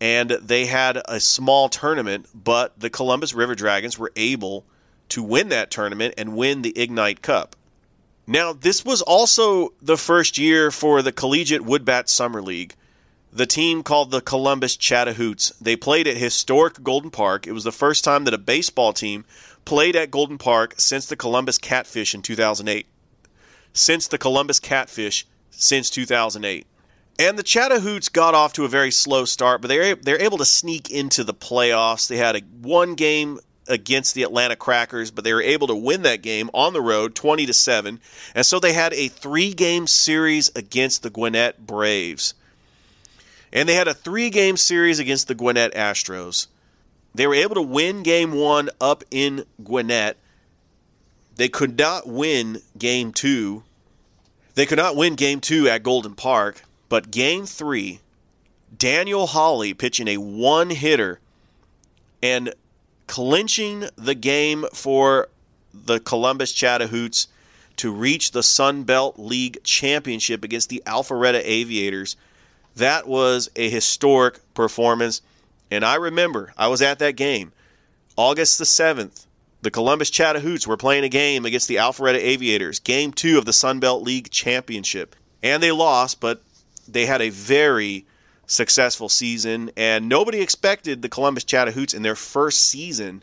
[0.00, 4.64] and they had a small tournament, but the Columbus River Dragons were able
[5.10, 7.56] to win that tournament and win the Ignite Cup.
[8.26, 12.74] Now, this was also the first year for the Collegiate Woodbat Summer League.
[13.32, 15.52] The team called the Columbus Chattahoots.
[15.60, 17.46] They played at historic Golden Park.
[17.46, 19.24] It was the first time that a baseball team
[19.64, 22.86] played at Golden Park since the Columbus Catfish in 2008.
[23.72, 26.66] Since the Columbus Catfish since 2008.
[27.20, 30.46] And the Chattahoots got off to a very slow start, but they're, they're able to
[30.46, 32.08] sneak into the playoffs.
[32.08, 36.00] They had a one game against the Atlanta Crackers, but they were able to win
[36.00, 38.00] that game on the road 20 to 7.
[38.34, 42.32] And so they had a 3-game series against the Gwinnett Braves.
[43.52, 46.46] And they had a 3-game series against the Gwinnett Astros.
[47.14, 50.16] They were able to win game 1 up in Gwinnett.
[51.36, 53.62] They could not win game 2.
[54.54, 58.00] They could not win game 2 at Golden Park, but game 3
[58.76, 61.18] Daniel Holly pitching a one-hitter
[62.22, 62.54] and
[63.06, 65.28] clinching the game for
[65.72, 67.26] the Columbus Chattahoots
[67.76, 72.16] to reach the Sun Belt League Championship against the Alpharetta Aviators.
[72.76, 75.22] That was a historic performance.
[75.70, 77.52] And I remember I was at that game.
[78.16, 79.26] August the 7th,
[79.62, 83.52] the Columbus Chattahoots were playing a game against the Alpharetta Aviators, game two of the
[83.52, 85.16] Sun Belt League Championship.
[85.42, 86.42] And they lost, but
[86.92, 88.06] they had a very
[88.46, 93.22] successful season, and nobody expected the Columbus Chattahoots in their first season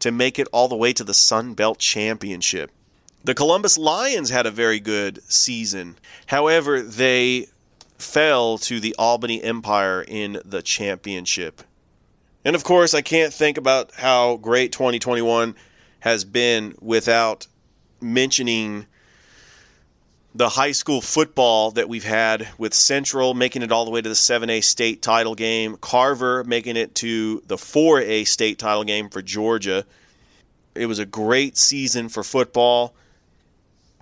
[0.00, 2.70] to make it all the way to the Sun Belt Championship.
[3.22, 5.96] The Columbus Lions had a very good season.
[6.26, 7.46] However, they
[7.98, 11.62] fell to the Albany Empire in the championship.
[12.44, 15.54] And of course, I can't think about how great 2021
[16.00, 17.46] has been without
[18.00, 18.86] mentioning
[20.34, 24.08] the high school football that we've had with Central making it all the way to
[24.08, 29.22] the 7A state title game, Carver making it to the 4A state title game for
[29.22, 29.86] Georgia.
[30.74, 32.94] It was a great season for football.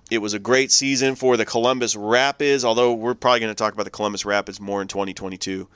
[0.09, 3.73] It was a great season for the Columbus Rapids, although we're probably going to talk
[3.73, 5.67] about the Columbus Rapids more in 2022.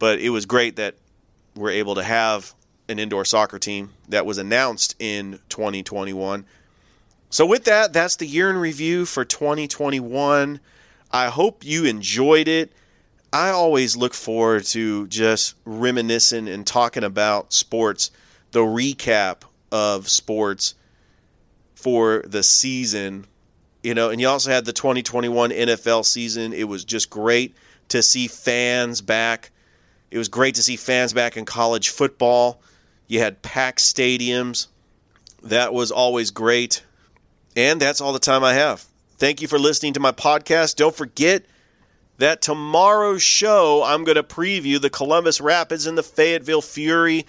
[0.00, 0.96] But it was great that
[1.54, 2.54] we're able to have
[2.88, 6.44] an indoor soccer team that was announced in 2021
[7.32, 10.60] so, with that, that's the year in review for 2021.
[11.10, 12.72] I hope you enjoyed it.
[13.32, 18.10] I always look forward to just reminiscing and talking about sports,
[18.50, 20.74] the recap of sports
[21.74, 23.24] for the season.
[23.82, 26.52] You know, and you also had the 2021 NFL season.
[26.52, 27.56] It was just great
[27.88, 29.52] to see fans back.
[30.10, 32.60] It was great to see fans back in college football.
[33.08, 34.66] You had packed stadiums.
[35.42, 36.82] That was always great.
[37.56, 38.84] And that's all the time I have.
[39.18, 40.76] Thank you for listening to my podcast.
[40.76, 41.44] Don't forget
[42.18, 47.26] that tomorrow's show, I'm going to preview the Columbus Rapids and the Fayetteville Fury.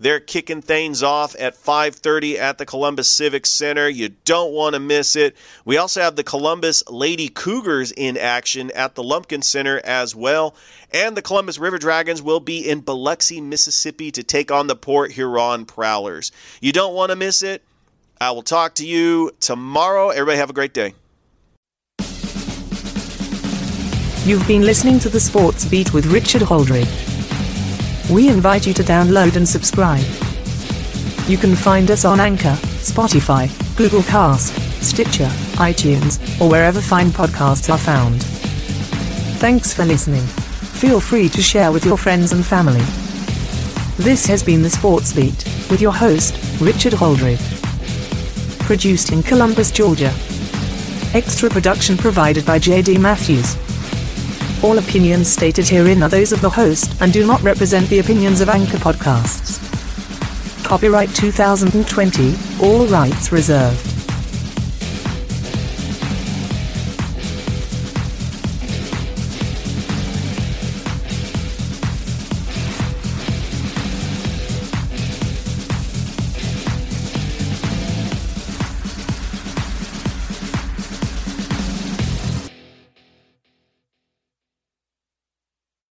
[0.00, 3.88] They're kicking things off at 5:30 at the Columbus Civic Center.
[3.88, 5.36] You don't want to miss it.
[5.64, 10.56] We also have the Columbus Lady Cougars in action at the Lumpkin Center as well,
[10.92, 15.12] and the Columbus River Dragons will be in Biloxi, Mississippi to take on the Port
[15.12, 16.32] Huron Prowlers.
[16.60, 17.62] You don't want to miss it.
[18.20, 20.08] I will talk to you tomorrow.
[20.10, 20.94] Everybody have a great day.
[24.24, 26.88] You've been listening to the Sports Beat with Richard Holdridge.
[28.10, 30.04] We invite you to download and subscribe.
[31.28, 37.70] You can find us on Anchor, Spotify, Google Cast, Stitcher, iTunes, or wherever fine podcasts
[37.70, 38.22] are found.
[39.40, 40.22] Thanks for listening.
[40.22, 42.82] Feel free to share with your friends and family.
[43.96, 47.63] This has been the Sports Beat with your host, Richard Holdridge.
[48.64, 50.10] Produced in Columbus, Georgia.
[51.12, 53.58] Extra production provided by JD Matthews.
[54.64, 58.40] All opinions stated herein are those of the host and do not represent the opinions
[58.40, 59.60] of Anchor Podcasts.
[60.64, 63.93] Copyright 2020, all rights reserved.